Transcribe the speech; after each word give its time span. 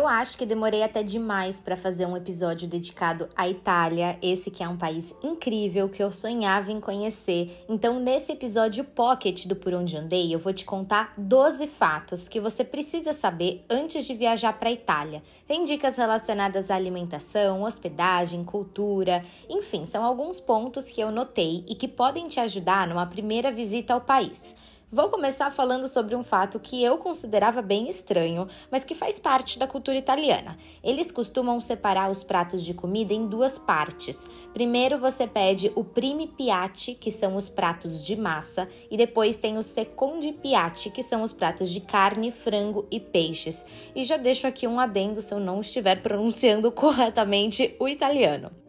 Eu 0.00 0.08
acho 0.08 0.38
que 0.38 0.46
demorei 0.46 0.82
até 0.82 1.02
demais 1.02 1.60
para 1.60 1.76
fazer 1.76 2.06
um 2.06 2.16
episódio 2.16 2.66
dedicado 2.66 3.28
à 3.36 3.46
Itália, 3.46 4.18
esse 4.22 4.50
que 4.50 4.64
é 4.64 4.66
um 4.66 4.78
país 4.78 5.14
incrível 5.22 5.90
que 5.90 6.02
eu 6.02 6.10
sonhava 6.10 6.72
em 6.72 6.80
conhecer. 6.80 7.62
Então, 7.68 8.00
nesse 8.00 8.32
episódio 8.32 8.82
pocket 8.82 9.44
do 9.44 9.54
Por 9.54 9.74
Onde 9.74 9.98
Andei, 9.98 10.34
eu 10.34 10.38
vou 10.38 10.54
te 10.54 10.64
contar 10.64 11.12
12 11.18 11.66
fatos 11.66 12.28
que 12.28 12.40
você 12.40 12.64
precisa 12.64 13.12
saber 13.12 13.62
antes 13.68 14.06
de 14.06 14.14
viajar 14.14 14.54
para 14.54 14.70
a 14.70 14.72
Itália. 14.72 15.22
Tem 15.46 15.64
dicas 15.64 15.96
relacionadas 15.96 16.70
à 16.70 16.76
alimentação, 16.76 17.62
hospedagem, 17.62 18.42
cultura, 18.42 19.22
enfim, 19.50 19.84
são 19.84 20.02
alguns 20.02 20.40
pontos 20.40 20.88
que 20.88 21.02
eu 21.02 21.10
notei 21.10 21.62
e 21.68 21.74
que 21.74 21.86
podem 21.86 22.26
te 22.26 22.40
ajudar 22.40 22.88
numa 22.88 23.04
primeira 23.04 23.52
visita 23.52 23.92
ao 23.92 24.00
país. 24.00 24.56
Vou 24.92 25.08
começar 25.08 25.52
falando 25.52 25.86
sobre 25.86 26.16
um 26.16 26.24
fato 26.24 26.58
que 26.58 26.82
eu 26.82 26.98
considerava 26.98 27.62
bem 27.62 27.88
estranho, 27.88 28.48
mas 28.72 28.82
que 28.82 28.92
faz 28.92 29.20
parte 29.20 29.56
da 29.56 29.68
cultura 29.68 29.96
italiana. 29.96 30.58
Eles 30.82 31.12
costumam 31.12 31.60
separar 31.60 32.10
os 32.10 32.24
pratos 32.24 32.64
de 32.64 32.74
comida 32.74 33.14
em 33.14 33.28
duas 33.28 33.56
partes. 33.56 34.28
Primeiro 34.52 34.98
você 34.98 35.28
pede 35.28 35.70
o 35.76 35.84
primi 35.84 36.26
piatti, 36.26 36.92
que 36.92 37.12
são 37.12 37.36
os 37.36 37.48
pratos 37.48 38.04
de 38.04 38.16
massa, 38.16 38.68
e 38.90 38.96
depois 38.96 39.36
tem 39.36 39.56
o 39.56 39.62
secondi 39.62 40.32
piatti, 40.32 40.90
que 40.90 41.04
são 41.04 41.22
os 41.22 41.32
pratos 41.32 41.70
de 41.70 41.78
carne, 41.80 42.32
frango 42.32 42.88
e 42.90 42.98
peixes. 42.98 43.64
E 43.94 44.02
já 44.02 44.16
deixo 44.16 44.48
aqui 44.48 44.66
um 44.66 44.80
adendo 44.80 45.22
se 45.22 45.32
eu 45.32 45.38
não 45.38 45.60
estiver 45.60 46.02
pronunciando 46.02 46.72
corretamente 46.72 47.76
o 47.78 47.86
italiano. 47.88 48.59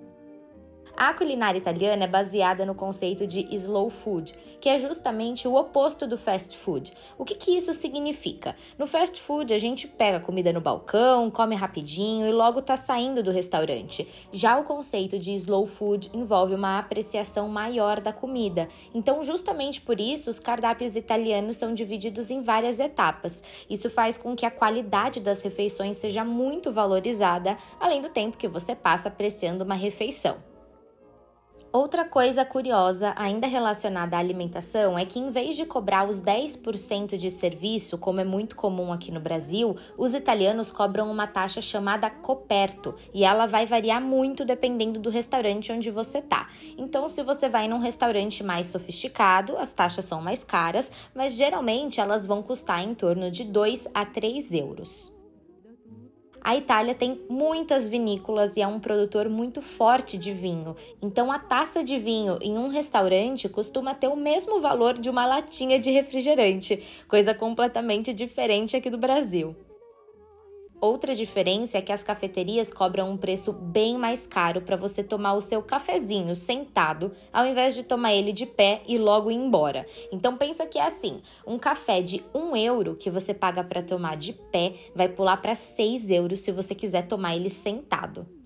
A 0.96 1.14
culinária 1.14 1.58
italiana 1.58 2.04
é 2.04 2.08
baseada 2.08 2.66
no 2.66 2.76
conceito 2.76 3.26
de 3.26 3.48
slow 3.56 3.90
food, 3.90 4.36
que 4.60 4.70
é 4.70 4.78
justamente 4.78 5.48
o 5.48 5.56
oposto 5.56 6.06
do 6.06 6.18
fast 6.18 6.56
food. 6.56 6.94
O 7.18 7.26
que, 7.26 7.34
que 7.34 7.52
isso 7.52 7.74
significa? 7.74 8.56
No 8.78 8.86
fast 8.86 9.20
food, 9.20 9.54
a 9.54 9.58
gente 9.58 9.88
pega 9.88 10.20
comida 10.20 10.54
no 10.54 10.62
balcão, 10.62 11.32
come 11.32 11.56
rapidinho 11.56 12.28
e 12.28 12.32
logo 12.32 12.62
tá 12.62 12.76
saindo 12.76 13.24
do 13.24 13.32
restaurante. 13.32 14.08
Já 14.32 14.60
o 14.60 14.64
conceito 14.64 15.18
de 15.18 15.34
slow 15.34 15.66
food 15.66 16.12
envolve 16.14 16.54
uma 16.54 16.78
apreciação 16.78 17.48
maior 17.48 18.00
da 18.00 18.14
comida. 18.14 18.70
Então, 18.94 19.24
justamente 19.24 19.82
por 19.82 20.00
isso, 20.00 20.30
os 20.30 20.40
cardápios 20.40 20.96
italianos 20.96 21.56
são 21.56 21.74
divididos 21.74 22.30
em 22.30 22.42
várias 22.42 22.80
etapas. 22.80 23.42
Isso 23.70 23.90
faz 23.90 24.18
com 24.18 24.36
que 24.36 24.46
a 24.46 24.52
qualidade 24.52 25.20
das 25.20 25.42
refeições 25.42 25.98
seja 25.98 26.24
muito 26.24 26.72
valorizada, 26.72 27.58
além 27.80 28.02
do 28.02 28.10
tempo 28.10 28.38
que 28.38 28.48
você 28.48 28.76
passa 28.76 29.08
apreciando 29.10 29.64
uma 29.64 29.76
refeição. 29.76 30.51
Outra 31.74 32.04
coisa 32.04 32.44
curiosa, 32.44 33.14
ainda 33.16 33.48
relacionada 33.48 34.18
à 34.18 34.20
alimentação, 34.20 35.00
é 35.00 35.06
que 35.06 35.18
em 35.18 35.32
vez 35.32 35.56
de 35.56 35.66
cobrar 35.66 36.06
os 36.06 36.22
10% 36.22 37.16
de 37.16 37.32
serviço, 37.32 37.98
como 37.98 38.20
é 38.20 38.26
muito 38.26 38.58
comum 38.58 38.92
aqui 38.92 39.10
no 39.10 39.22
Brasil, 39.22 39.78
os 39.98 40.14
italianos 40.14 40.70
cobram 40.70 41.10
uma 41.10 41.28
taxa 41.28 41.62
chamada 41.62 42.10
coperto 42.10 42.94
e 43.14 43.24
ela 43.24 43.46
vai 43.46 43.66
variar 43.66 44.02
muito 44.02 44.44
dependendo 44.44 45.00
do 45.00 45.10
restaurante 45.10 45.72
onde 45.72 45.90
você 45.90 46.22
tá. 46.22 46.50
Então, 46.78 47.08
se 47.08 47.24
você 47.24 47.48
vai 47.48 47.70
num 47.70 47.80
restaurante 47.80 48.44
mais 48.44 48.68
sofisticado, 48.68 49.58
as 49.58 49.74
taxas 49.74 50.04
são 50.04 50.22
mais 50.22 50.44
caras, 50.44 50.92
mas 51.16 51.38
geralmente 51.38 52.02
elas 52.02 52.26
vão 52.26 52.44
custar 52.44 52.84
em 52.84 52.94
torno 52.94 53.32
de 53.32 53.46
2 53.46 53.88
a 53.94 54.06
3 54.06 54.54
euros. 54.56 55.21
A 56.44 56.56
Itália 56.56 56.96
tem 56.96 57.22
muitas 57.30 57.88
vinícolas 57.88 58.58
e 58.58 58.62
é 58.62 58.68
um 58.68 58.80
produtor 58.80 59.30
muito 59.30 59.62
forte 59.62 60.18
de 60.18 60.34
vinho. 60.34 60.76
Então, 61.00 61.32
a 61.32 61.38
taça 61.38 61.84
de 61.84 62.00
vinho 62.00 62.40
em 62.42 62.58
um 62.58 62.68
restaurante 62.68 63.48
costuma 63.48 63.94
ter 63.94 64.08
o 64.08 64.16
mesmo 64.16 64.60
valor 64.60 64.98
de 64.98 65.08
uma 65.08 65.24
latinha 65.24 65.80
de 65.80 65.92
refrigerante, 65.92 66.84
coisa 67.08 67.36
completamente 67.36 68.12
diferente 68.12 68.76
aqui 68.76 68.90
do 68.90 68.98
Brasil. 68.98 69.56
Outra 70.82 71.14
diferença 71.14 71.78
é 71.78 71.82
que 71.82 71.92
as 71.92 72.02
cafeterias 72.02 72.74
cobram 72.74 73.12
um 73.12 73.16
preço 73.16 73.54
bem 73.54 74.00
mais 74.00 74.26
caro 74.26 74.62
para 74.62 74.76
você 74.76 75.04
tomar 75.04 75.36
o 75.36 75.42
seu 75.42 75.62
cafezinho 75.62 76.36
sentado, 76.36 77.12
ao 77.32 77.46
invés 77.46 77.76
de 77.76 77.84
tomar 77.84 78.16
ele 78.16 78.34
de 78.34 78.48
pé 78.48 78.82
e 78.88 78.98
logo 78.98 79.30
ir 79.30 79.36
embora. 79.36 79.86
Então 80.12 80.36
pensa 80.36 80.66
que 80.66 80.80
é 80.80 80.88
assim: 80.88 81.22
um 81.46 81.60
café 81.60 82.02
de 82.02 82.24
1 82.34 82.56
euro 82.56 82.96
que 82.96 83.12
você 83.12 83.32
paga 83.32 83.64
para 83.64 83.84
tomar 83.84 84.18
de 84.18 84.34
pé 84.34 84.74
vai 84.96 85.08
pular 85.08 85.38
para 85.38 85.54
6 85.54 86.10
euros 86.10 86.40
se 86.40 86.52
você 86.52 86.74
quiser 86.74 87.06
tomar 87.08 87.36
ele 87.36 87.50
sentado. 87.50 88.41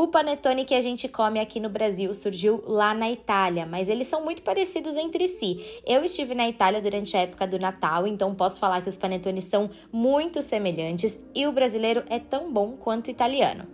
O 0.00 0.06
panetone 0.06 0.64
que 0.64 0.76
a 0.76 0.80
gente 0.80 1.08
come 1.08 1.40
aqui 1.40 1.58
no 1.58 1.68
Brasil 1.68 2.14
surgiu 2.14 2.62
lá 2.68 2.94
na 2.94 3.10
Itália, 3.10 3.66
mas 3.66 3.88
eles 3.88 4.06
são 4.06 4.24
muito 4.24 4.42
parecidos 4.42 4.96
entre 4.96 5.26
si. 5.26 5.82
Eu 5.84 6.04
estive 6.04 6.36
na 6.36 6.48
Itália 6.48 6.80
durante 6.80 7.16
a 7.16 7.22
época 7.22 7.48
do 7.48 7.58
Natal, 7.58 8.06
então 8.06 8.32
posso 8.32 8.60
falar 8.60 8.80
que 8.80 8.88
os 8.88 8.96
panetones 8.96 9.42
são 9.42 9.68
muito 9.90 10.40
semelhantes 10.40 11.26
e 11.34 11.48
o 11.48 11.52
brasileiro 11.52 12.04
é 12.08 12.20
tão 12.20 12.52
bom 12.52 12.76
quanto 12.76 13.08
o 13.08 13.10
italiano. 13.10 13.66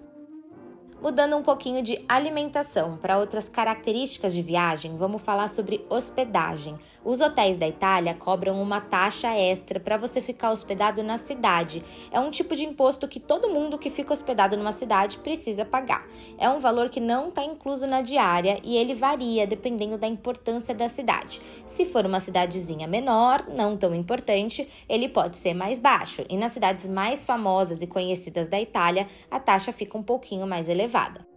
Mudando 1.02 1.36
um 1.36 1.42
pouquinho 1.42 1.82
de 1.82 2.02
alimentação 2.08 2.96
para 2.96 3.18
outras 3.18 3.46
características 3.46 4.32
de 4.32 4.40
viagem, 4.40 4.96
vamos 4.96 5.20
falar 5.20 5.48
sobre 5.48 5.84
hospedagem. 5.90 6.78
Os 7.04 7.20
hotéis 7.20 7.58
da 7.58 7.68
Itália 7.68 8.14
cobram 8.14 8.62
uma 8.62 8.80
taxa 8.80 9.36
extra 9.36 9.78
para 9.78 9.98
você 9.98 10.22
ficar 10.22 10.50
hospedado 10.50 11.02
na 11.02 11.18
cidade. 11.18 11.84
É 12.10 12.18
um 12.18 12.30
tipo 12.30 12.56
de 12.56 12.64
imposto 12.64 13.06
que 13.06 13.20
todo 13.20 13.50
mundo 13.50 13.76
que 13.76 13.90
fica 13.90 14.14
hospedado 14.14 14.56
numa 14.56 14.72
cidade 14.72 15.18
precisa 15.18 15.66
pagar. 15.66 16.06
É 16.38 16.48
um 16.48 16.60
valor 16.60 16.88
que 16.88 17.00
não 17.00 17.28
está 17.28 17.44
incluso 17.44 17.86
na 17.86 18.00
diária 18.00 18.58
e 18.64 18.74
ele 18.74 18.94
varia 18.94 19.46
dependendo 19.46 19.98
da 19.98 20.06
importância 20.06 20.74
da 20.74 20.88
cidade. 20.88 21.42
Se 21.66 21.84
for 21.84 22.06
uma 22.06 22.20
cidadezinha 22.20 22.86
menor, 22.86 23.48
não 23.48 23.76
tão 23.76 23.94
importante, 23.94 24.66
ele 24.88 25.08
pode 25.08 25.36
ser 25.36 25.52
mais 25.52 25.78
baixo. 25.78 26.24
E 26.30 26.38
nas 26.38 26.52
cidades 26.52 26.88
mais 26.88 27.24
famosas 27.24 27.82
e 27.82 27.86
conhecidas 27.86 28.48
da 28.48 28.58
Itália, 28.58 29.06
a 29.30 29.38
taxa 29.38 29.72
fica 29.72 29.98
um 29.98 30.02
pouquinho 30.02 30.46
mais 30.46 30.70
elevada. 30.70 31.33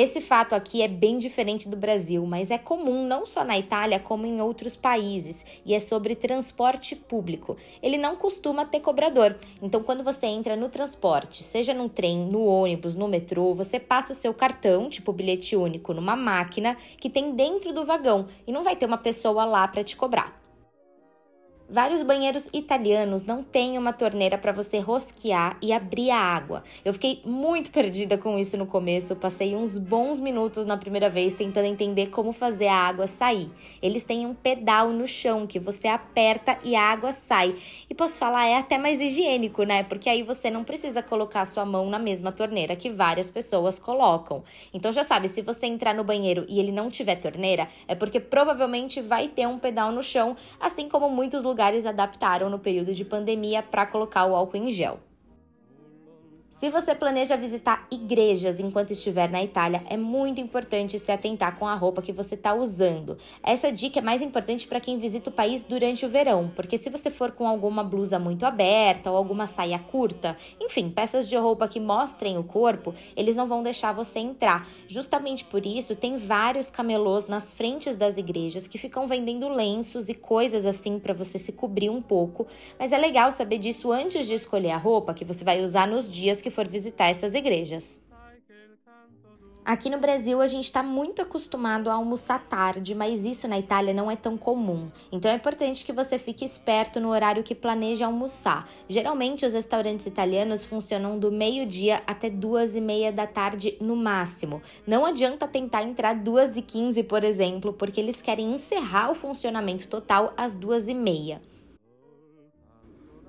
Esse 0.00 0.20
fato 0.20 0.54
aqui 0.54 0.80
é 0.80 0.86
bem 0.86 1.18
diferente 1.18 1.68
do 1.68 1.76
Brasil, 1.76 2.24
mas 2.24 2.52
é 2.52 2.56
comum 2.56 3.04
não 3.04 3.26
só 3.26 3.42
na 3.42 3.58
Itália 3.58 3.98
como 3.98 4.26
em 4.26 4.40
outros 4.40 4.76
países, 4.76 5.44
e 5.66 5.74
é 5.74 5.80
sobre 5.80 6.14
transporte 6.14 6.94
público. 6.94 7.56
Ele 7.82 7.98
não 7.98 8.14
costuma 8.14 8.64
ter 8.64 8.78
cobrador, 8.78 9.34
então 9.60 9.82
quando 9.82 10.04
você 10.04 10.28
entra 10.28 10.54
no 10.54 10.68
transporte, 10.68 11.42
seja 11.42 11.74
num 11.74 11.88
trem, 11.88 12.16
no 12.16 12.44
ônibus, 12.44 12.94
no 12.94 13.08
metrô, 13.08 13.52
você 13.52 13.80
passa 13.80 14.12
o 14.12 14.14
seu 14.14 14.32
cartão, 14.32 14.88
tipo 14.88 15.12
bilhete 15.12 15.56
único, 15.56 15.92
numa 15.92 16.14
máquina 16.14 16.76
que 17.00 17.10
tem 17.10 17.34
dentro 17.34 17.72
do 17.72 17.84
vagão 17.84 18.28
e 18.46 18.52
não 18.52 18.62
vai 18.62 18.76
ter 18.76 18.86
uma 18.86 18.98
pessoa 18.98 19.44
lá 19.44 19.66
para 19.66 19.82
te 19.82 19.96
cobrar. 19.96 20.37
Vários 21.70 22.02
banheiros 22.02 22.48
italianos 22.54 23.24
não 23.24 23.42
têm 23.42 23.76
uma 23.76 23.92
torneira 23.92 24.38
para 24.38 24.52
você 24.52 24.78
rosquear 24.78 25.58
e 25.60 25.70
abrir 25.70 26.10
a 26.10 26.16
água. 26.18 26.64
Eu 26.82 26.94
fiquei 26.94 27.20
muito 27.26 27.70
perdida 27.70 28.16
com 28.16 28.38
isso 28.38 28.56
no 28.56 28.66
começo, 28.66 29.14
passei 29.14 29.54
uns 29.54 29.76
bons 29.76 30.18
minutos 30.18 30.64
na 30.64 30.78
primeira 30.78 31.10
vez 31.10 31.34
tentando 31.34 31.66
entender 31.66 32.06
como 32.06 32.32
fazer 32.32 32.68
a 32.68 32.74
água 32.74 33.06
sair. 33.06 33.50
Eles 33.82 34.02
têm 34.02 34.24
um 34.24 34.32
pedal 34.32 34.88
no 34.88 35.06
chão 35.06 35.46
que 35.46 35.58
você 35.58 35.88
aperta 35.88 36.58
e 36.64 36.74
a 36.74 36.80
água 36.80 37.12
sai. 37.12 37.54
E 37.90 37.94
posso 37.94 38.18
falar, 38.18 38.46
é 38.46 38.56
até 38.56 38.78
mais 38.78 38.98
higiênico, 38.98 39.62
né? 39.64 39.82
Porque 39.82 40.08
aí 40.08 40.22
você 40.22 40.50
não 40.50 40.64
precisa 40.64 41.02
colocar 41.02 41.44
sua 41.44 41.66
mão 41.66 41.90
na 41.90 41.98
mesma 41.98 42.32
torneira 42.32 42.76
que 42.76 42.88
várias 42.88 43.28
pessoas 43.28 43.78
colocam. 43.78 44.42
Então 44.72 44.90
já 44.90 45.02
sabe, 45.02 45.28
se 45.28 45.42
você 45.42 45.66
entrar 45.66 45.92
no 45.92 46.02
banheiro 46.02 46.46
e 46.48 46.58
ele 46.58 46.72
não 46.72 46.88
tiver 46.88 47.16
torneira, 47.16 47.68
é 47.86 47.94
porque 47.94 48.18
provavelmente 48.18 49.02
vai 49.02 49.28
ter 49.28 49.46
um 49.46 49.58
pedal 49.58 49.92
no 49.92 50.02
chão, 50.02 50.34
assim 50.58 50.88
como 50.88 51.10
muitos 51.10 51.42
lugares 51.42 51.57
lugares 51.58 51.86
adaptaram 51.86 52.48
no 52.48 52.60
período 52.60 52.94
de 52.94 53.04
pandemia 53.04 53.64
para 53.64 53.84
colocar 53.84 54.24
o 54.26 54.36
álcool 54.36 54.58
em 54.58 54.70
gel. 54.70 55.00
Se 56.58 56.70
você 56.70 56.92
planeja 56.92 57.36
visitar 57.36 57.86
igrejas 57.88 58.58
enquanto 58.58 58.90
estiver 58.90 59.30
na 59.30 59.40
Itália, 59.40 59.84
é 59.88 59.96
muito 59.96 60.40
importante 60.40 60.98
se 60.98 61.12
atentar 61.12 61.56
com 61.56 61.68
a 61.68 61.74
roupa 61.76 62.02
que 62.02 62.10
você 62.10 62.34
está 62.34 62.52
usando. 62.52 63.16
Essa 63.44 63.70
dica 63.70 64.00
é 64.00 64.02
mais 64.02 64.20
importante 64.20 64.66
para 64.66 64.80
quem 64.80 64.98
visita 64.98 65.30
o 65.30 65.32
país 65.32 65.62
durante 65.62 66.04
o 66.04 66.08
verão, 66.08 66.50
porque 66.56 66.76
se 66.76 66.90
você 66.90 67.10
for 67.10 67.30
com 67.30 67.46
alguma 67.46 67.84
blusa 67.84 68.18
muito 68.18 68.44
aberta 68.44 69.08
ou 69.08 69.16
alguma 69.16 69.46
saia 69.46 69.78
curta, 69.78 70.36
enfim, 70.60 70.90
peças 70.90 71.28
de 71.28 71.36
roupa 71.36 71.68
que 71.68 71.78
mostrem 71.78 72.36
o 72.36 72.42
corpo, 72.42 72.92
eles 73.16 73.36
não 73.36 73.46
vão 73.46 73.62
deixar 73.62 73.92
você 73.92 74.18
entrar. 74.18 74.68
Justamente 74.88 75.44
por 75.44 75.64
isso, 75.64 75.94
tem 75.94 76.16
vários 76.16 76.68
camelôs 76.68 77.28
nas 77.28 77.52
frentes 77.52 77.94
das 77.94 78.16
igrejas 78.16 78.66
que 78.66 78.78
ficam 78.78 79.06
vendendo 79.06 79.48
lenços 79.48 80.08
e 80.08 80.14
coisas 80.14 80.66
assim 80.66 80.98
para 80.98 81.14
você 81.14 81.38
se 81.38 81.52
cobrir 81.52 81.88
um 81.88 82.02
pouco, 82.02 82.48
mas 82.76 82.92
é 82.92 82.98
legal 82.98 83.30
saber 83.30 83.58
disso 83.58 83.92
antes 83.92 84.26
de 84.26 84.34
escolher 84.34 84.72
a 84.72 84.76
roupa 84.76 85.14
que 85.14 85.24
você 85.24 85.44
vai 85.44 85.62
usar 85.62 85.86
nos 85.86 86.12
dias 86.12 86.42
que 86.42 86.47
que 86.48 86.54
for 86.54 86.66
visitar 86.66 87.08
essas 87.08 87.34
igrejas. 87.34 88.00
Aqui 89.62 89.90
no 89.90 89.98
Brasil 89.98 90.40
a 90.40 90.46
gente 90.46 90.64
está 90.64 90.82
muito 90.82 91.20
acostumado 91.20 91.90
a 91.90 91.92
almoçar 91.92 92.42
tarde, 92.48 92.94
mas 92.94 93.26
isso 93.26 93.46
na 93.46 93.58
Itália 93.58 93.92
não 93.92 94.10
é 94.10 94.16
tão 94.16 94.38
comum. 94.38 94.88
Então 95.12 95.30
é 95.30 95.34
importante 95.34 95.84
que 95.84 95.92
você 95.92 96.18
fique 96.18 96.42
esperto 96.42 96.98
no 96.98 97.10
horário 97.10 97.42
que 97.42 97.54
planeja 97.54 98.06
almoçar. 98.06 98.66
Geralmente 98.88 99.44
os 99.44 99.52
restaurantes 99.52 100.06
italianos 100.06 100.64
funcionam 100.64 101.18
do 101.18 101.30
meio-dia 101.30 102.02
até 102.06 102.30
duas 102.30 102.76
e 102.76 102.80
meia 102.80 103.12
da 103.12 103.26
tarde 103.26 103.76
no 103.78 103.94
máximo. 103.94 104.62
Não 104.86 105.04
adianta 105.04 105.46
tentar 105.46 105.82
entrar 105.82 106.14
duas 106.14 106.56
e 106.56 106.62
quinze, 106.62 107.02
por 107.02 107.22
exemplo, 107.22 107.74
porque 107.74 108.00
eles 108.00 108.22
querem 108.22 108.54
encerrar 108.54 109.10
o 109.10 109.14
funcionamento 109.14 109.86
total 109.86 110.32
às 110.34 110.56
duas 110.56 110.88
e 110.88 110.94
meia. 110.94 111.42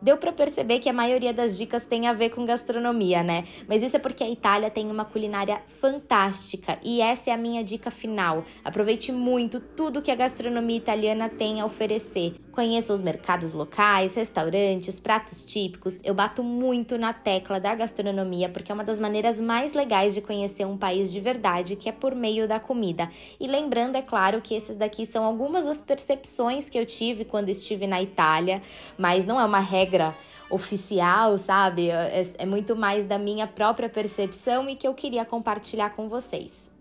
Deu 0.01 0.17
para 0.17 0.31
perceber 0.31 0.79
que 0.79 0.89
a 0.89 0.93
maioria 0.93 1.33
das 1.33 1.57
dicas 1.57 1.85
tem 1.85 2.07
a 2.07 2.13
ver 2.13 2.29
com 2.29 2.45
gastronomia, 2.45 3.21
né? 3.21 3.45
Mas 3.67 3.83
isso 3.83 3.97
é 3.97 3.99
porque 3.99 4.23
a 4.23 4.29
Itália 4.29 4.69
tem 4.69 4.89
uma 4.89 5.03
culinária 5.03 5.61
fantástica 5.67 6.79
e 6.81 7.01
essa 7.01 7.29
é 7.29 7.33
a 7.33 7.37
minha 7.37 7.63
dica 7.63 7.91
final. 7.91 8.45
Aproveite 8.63 9.11
muito 9.11 9.59
tudo 9.59 10.01
que 10.01 10.11
a 10.11 10.15
gastronomia 10.15 10.77
italiana 10.77 11.27
tem 11.27 11.59
a 11.59 11.65
oferecer. 11.65 12.35
Conheça 12.51 12.93
os 12.93 12.99
mercados 12.99 13.53
locais, 13.53 14.15
restaurantes, 14.15 14.99
pratos 14.99 15.45
típicos. 15.45 16.01
Eu 16.03 16.13
bato 16.13 16.43
muito 16.43 16.97
na 16.97 17.13
tecla 17.13 17.59
da 17.59 17.75
gastronomia 17.75 18.49
porque 18.49 18.71
é 18.71 18.75
uma 18.75 18.83
das 18.83 18.99
maneiras 18.99 19.39
mais 19.39 19.73
legais 19.73 20.13
de 20.13 20.21
conhecer 20.21 20.65
um 20.65 20.77
país 20.77 21.11
de 21.11 21.19
verdade, 21.19 21.75
que 21.75 21.87
é 21.87 21.91
por 21.91 22.15
meio 22.15 22.47
da 22.47 22.59
comida. 22.59 23.09
E 23.39 23.47
lembrando, 23.47 23.95
é 23.95 24.01
claro, 24.01 24.41
que 24.41 24.55
esses 24.55 24.75
daqui 24.75 25.05
são 25.05 25.23
algumas 25.23 25.65
das 25.65 25.79
percepções 25.79 26.69
que 26.69 26.77
eu 26.77 26.85
tive 26.85 27.23
quando 27.23 27.49
estive 27.49 27.85
na 27.85 28.01
Itália, 28.01 28.61
mas 28.97 29.25
não 29.25 29.39
é 29.39 29.45
uma 29.45 29.59
regra 29.59 30.15
oficial, 30.49 31.37
sabe? 31.37 31.89
É, 31.89 32.21
é 32.37 32.45
muito 32.45 32.75
mais 32.75 33.05
da 33.05 33.19
minha 33.19 33.47
própria 33.47 33.89
percepção 33.89 34.67
e 34.69 34.75
que 34.75 34.87
eu 34.87 34.93
queria 34.93 35.23
compartilhar 35.23 35.91
com 35.91 36.09
vocês. 36.09 36.78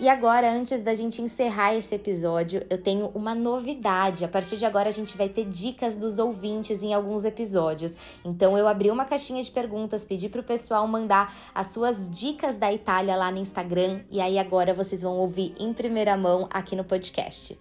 E 0.00 0.08
agora, 0.08 0.50
antes 0.50 0.80
da 0.80 0.94
gente 0.94 1.20
encerrar 1.20 1.74
esse 1.74 1.94
episódio, 1.94 2.64
eu 2.70 2.78
tenho 2.78 3.08
uma 3.14 3.34
novidade. 3.34 4.24
A 4.24 4.28
partir 4.28 4.56
de 4.56 4.64
agora, 4.64 4.88
a 4.88 4.92
gente 4.92 5.14
vai 5.14 5.28
ter 5.28 5.44
dicas 5.44 5.94
dos 5.94 6.18
ouvintes 6.18 6.82
em 6.82 6.94
alguns 6.94 7.22
episódios. 7.22 7.98
Então, 8.24 8.56
eu 8.56 8.66
abri 8.66 8.90
uma 8.90 9.04
caixinha 9.04 9.42
de 9.42 9.50
perguntas, 9.50 10.02
pedi 10.02 10.30
para 10.30 10.40
o 10.40 10.42
pessoal 10.42 10.88
mandar 10.88 11.36
as 11.54 11.74
suas 11.74 12.08
dicas 12.08 12.56
da 12.56 12.72
Itália 12.72 13.14
lá 13.14 13.30
no 13.30 13.36
Instagram. 13.36 14.00
E 14.10 14.22
aí, 14.22 14.38
agora 14.38 14.72
vocês 14.72 15.02
vão 15.02 15.18
ouvir 15.18 15.54
em 15.60 15.74
primeira 15.74 16.16
mão 16.16 16.48
aqui 16.50 16.74
no 16.74 16.82
podcast. 16.82 17.58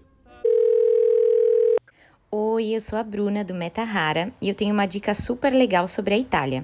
Oi, 2.32 2.68
eu 2.68 2.80
sou 2.80 2.98
a 2.98 3.04
Bruna 3.04 3.44
do 3.44 3.54
Meta 3.54 3.84
Rara 3.84 4.32
e 4.42 4.48
eu 4.48 4.56
tenho 4.56 4.74
uma 4.74 4.86
dica 4.86 5.14
super 5.14 5.52
legal 5.52 5.90
sobre 5.90 6.14
a 6.14 6.18
Itália. 6.18 6.64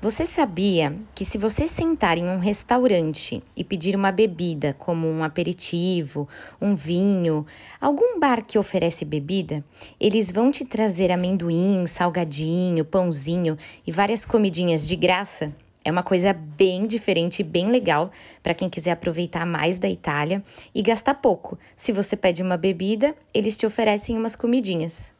Você 0.00 0.26
sabia 0.26 0.94
que 1.12 1.24
se 1.24 1.36
você 1.36 1.66
sentar 1.66 2.16
em 2.18 2.28
um 2.28 2.38
restaurante 2.38 3.42
e 3.56 3.64
pedir 3.64 3.96
uma 3.96 4.12
bebida, 4.12 4.72
como 4.78 5.08
um 5.08 5.24
aperitivo, 5.24 6.28
um 6.60 6.76
vinho, 6.76 7.44
algum 7.80 8.20
bar 8.20 8.44
que 8.46 8.60
oferece 8.60 9.04
bebida, 9.04 9.64
eles 9.98 10.30
vão 10.30 10.52
te 10.52 10.64
trazer 10.64 11.10
amendoim, 11.10 11.84
salgadinho, 11.88 12.84
pãozinho 12.84 13.58
e 13.84 13.90
várias 13.90 14.24
comidinhas 14.24 14.86
de 14.86 14.94
graça? 14.94 15.52
É 15.84 15.90
uma 15.90 16.04
coisa 16.04 16.32
bem 16.32 16.86
diferente 16.86 17.40
e 17.40 17.44
bem 17.44 17.66
legal 17.66 18.12
para 18.40 18.54
quem 18.54 18.70
quiser 18.70 18.92
aproveitar 18.92 19.44
mais 19.44 19.80
da 19.80 19.88
Itália 19.88 20.44
e 20.72 20.80
gastar 20.80 21.14
pouco. 21.14 21.58
Se 21.74 21.90
você 21.90 22.16
pede 22.16 22.40
uma 22.40 22.56
bebida, 22.56 23.16
eles 23.34 23.56
te 23.56 23.66
oferecem 23.66 24.16
umas 24.16 24.36
comidinhas. 24.36 25.12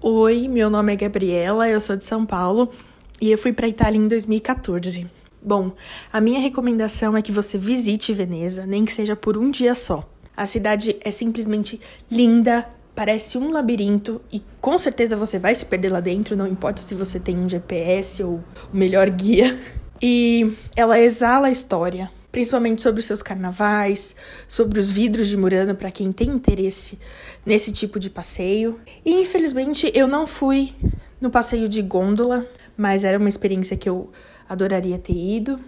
Oi, 0.00 0.46
meu 0.46 0.70
nome 0.70 0.92
é 0.92 0.96
Gabriela, 0.96 1.68
eu 1.68 1.80
sou 1.80 1.96
de 1.96 2.04
São 2.04 2.24
Paulo 2.24 2.70
e 3.20 3.30
eu 3.30 3.38
fui 3.38 3.52
para 3.52 3.68
Itália 3.68 3.98
em 3.98 4.08
2014. 4.08 5.06
Bom, 5.42 5.72
a 6.12 6.20
minha 6.20 6.40
recomendação 6.40 7.16
é 7.16 7.22
que 7.22 7.32
você 7.32 7.58
visite 7.58 8.12
Veneza, 8.12 8.66
nem 8.66 8.84
que 8.84 8.92
seja 8.92 9.14
por 9.14 9.36
um 9.36 9.50
dia 9.50 9.74
só. 9.74 10.08
A 10.36 10.46
cidade 10.46 10.96
é 11.02 11.10
simplesmente 11.10 11.80
linda, 12.10 12.66
parece 12.94 13.38
um 13.38 13.50
labirinto 13.50 14.20
e 14.32 14.42
com 14.60 14.78
certeza 14.78 15.16
você 15.16 15.38
vai 15.38 15.54
se 15.54 15.66
perder 15.66 15.90
lá 15.90 16.00
dentro, 16.00 16.36
não 16.36 16.46
importa 16.46 16.80
se 16.80 16.94
você 16.94 17.18
tem 17.18 17.38
um 17.38 17.48
GPS 17.48 18.22
ou 18.22 18.42
o 18.72 18.76
melhor 18.76 19.08
guia. 19.10 19.58
E 20.02 20.54
ela 20.74 20.98
exala 20.98 21.48
a 21.48 21.50
história, 21.50 22.10
principalmente 22.32 22.80
sobre 22.80 23.00
os 23.00 23.04
seus 23.04 23.22
carnavais, 23.22 24.16
sobre 24.48 24.80
os 24.80 24.90
vidros 24.90 25.28
de 25.28 25.36
Murano 25.36 25.74
para 25.74 25.90
quem 25.90 26.10
tem 26.10 26.30
interesse 26.30 26.98
nesse 27.44 27.70
tipo 27.70 28.00
de 28.00 28.08
passeio. 28.08 28.80
E 29.04 29.20
infelizmente 29.20 29.92
eu 29.94 30.08
não 30.08 30.26
fui 30.26 30.74
no 31.20 31.30
passeio 31.30 31.68
de 31.68 31.82
gôndola, 31.82 32.46
mas 32.80 33.04
era 33.04 33.18
uma 33.18 33.28
experiência 33.28 33.76
que 33.76 33.86
eu 33.86 34.10
adoraria 34.48 34.98
ter 34.98 35.12
ido 35.12 35.60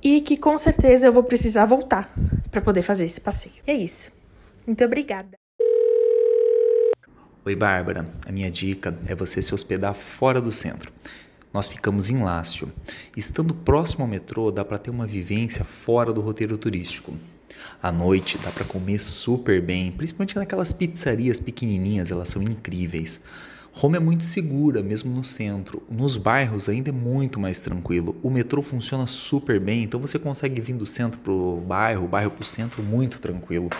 e 0.00 0.20
que 0.20 0.36
com 0.36 0.56
certeza 0.56 1.08
eu 1.08 1.12
vou 1.12 1.24
precisar 1.24 1.66
voltar 1.66 2.14
para 2.52 2.60
poder 2.60 2.82
fazer 2.82 3.04
esse 3.04 3.20
passeio. 3.20 3.56
É 3.66 3.74
isso. 3.74 4.12
Muito 4.64 4.84
obrigada. 4.84 5.30
Oi, 7.44 7.56
Bárbara. 7.56 8.06
A 8.24 8.30
minha 8.30 8.48
dica 8.48 8.96
é 9.08 9.14
você 9.14 9.42
se 9.42 9.52
hospedar 9.52 9.92
fora 9.92 10.40
do 10.40 10.52
centro. 10.52 10.92
Nós 11.52 11.66
ficamos 11.66 12.08
em 12.08 12.22
Lácio. 12.22 12.72
Estando 13.16 13.52
próximo 13.52 14.04
ao 14.04 14.08
metrô, 14.08 14.52
dá 14.52 14.64
para 14.64 14.78
ter 14.78 14.90
uma 14.90 15.06
vivência 15.06 15.64
fora 15.64 16.12
do 16.12 16.20
roteiro 16.20 16.56
turístico. 16.56 17.12
À 17.82 17.90
noite 17.90 18.38
dá 18.38 18.52
para 18.52 18.64
comer 18.64 19.00
super 19.00 19.60
bem, 19.60 19.90
principalmente 19.90 20.36
naquelas 20.36 20.72
pizzarias 20.72 21.40
pequenininhas, 21.40 22.12
elas 22.12 22.28
são 22.28 22.40
incríveis. 22.40 23.20
Roma 23.74 23.96
é 23.96 24.00
muito 24.00 24.24
segura, 24.24 24.82
mesmo 24.82 25.14
no 25.14 25.24
centro. 25.24 25.82
Nos 25.90 26.16
bairros 26.16 26.68
ainda 26.68 26.90
é 26.90 26.92
muito 26.92 27.40
mais 27.40 27.60
tranquilo. 27.60 28.14
O 28.22 28.30
metrô 28.30 28.62
funciona 28.62 29.06
super 29.06 29.58
bem, 29.58 29.82
então 29.82 29.98
você 29.98 30.18
consegue 30.18 30.60
vir 30.60 30.74
do 30.74 30.86
centro 30.86 31.18
pro 31.18 31.62
bairro, 31.66 32.06
bairro 32.06 32.30
pro 32.30 32.46
centro 32.46 32.82
muito 32.82 33.18
tranquilo. 33.18 33.70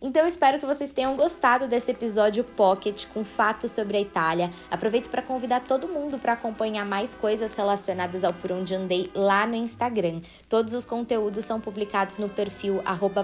Então 0.00 0.26
espero 0.26 0.58
que 0.58 0.66
vocês 0.66 0.92
tenham 0.92 1.16
gostado 1.16 1.66
desse 1.66 1.90
episódio 1.90 2.44
Pocket 2.44 3.06
com 3.14 3.24
fatos 3.24 3.70
sobre 3.70 3.96
a 3.96 4.00
Itália. 4.00 4.50
Aproveito 4.70 5.08
para 5.08 5.22
convidar 5.22 5.60
todo 5.60 5.88
mundo 5.88 6.18
para 6.18 6.34
acompanhar 6.34 6.84
mais 6.84 7.14
coisas 7.14 7.54
relacionadas 7.54 8.22
ao 8.22 8.32
Por 8.32 8.52
Onde 8.52 8.74
Andei 8.74 9.10
lá 9.14 9.46
no 9.46 9.54
Instagram. 9.54 10.20
Todos 10.50 10.74
os 10.74 10.84
conteúdos 10.84 11.46
são 11.46 11.58
publicados 11.60 12.18
no 12.18 12.28
perfil 12.28 12.82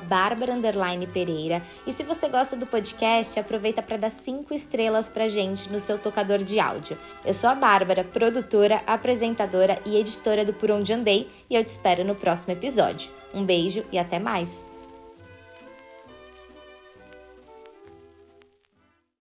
@barbara_pereira. 0.08 1.62
E 1.86 1.92
se 1.92 2.02
você 2.02 2.26
gosta 2.28 2.56
do 2.56 2.66
podcast, 2.66 3.38
aproveita 3.38 3.82
para 3.82 3.98
dar 3.98 4.10
cinco 4.10 4.54
estrelas 4.54 5.10
pra 5.10 5.28
gente 5.28 5.70
no 5.70 5.78
seu 5.78 5.98
tocador 5.98 6.38
de 6.38 6.58
áudio. 6.58 6.98
Eu 7.22 7.34
sou 7.34 7.50
a 7.50 7.54
Bárbara, 7.54 8.02
produtora, 8.02 8.82
apresentadora 8.86 9.78
e 9.84 9.98
editora 9.98 10.42
do 10.42 10.54
Por 10.54 10.70
Onde 10.70 10.94
Andei, 10.94 11.28
e 11.50 11.54
eu 11.54 11.62
te 11.62 11.68
espero 11.68 12.02
no 12.02 12.14
próximo 12.14 12.54
episódio. 12.54 13.10
Um 13.34 13.44
beijo 13.44 13.84
e 13.92 13.98
até 13.98 14.18
mais! 14.18 14.71